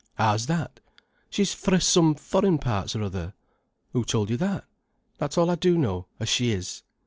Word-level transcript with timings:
"How's 0.15 0.47
that?" 0.47 0.79
"She's 1.29 1.53
fra 1.53 1.79
some 1.79 2.15
foreign 2.15 2.57
parts 2.57 2.95
or 2.95 3.03
other." 3.03 3.35
"Who 3.93 4.03
told 4.03 4.31
you 4.31 4.37
that?" 4.37 4.65
"That's 5.19 5.37
all 5.37 5.51
I 5.51 5.55
do 5.55 5.77
know, 5.77 6.07
as 6.19 6.27
she 6.27 6.49
is." 6.49 6.81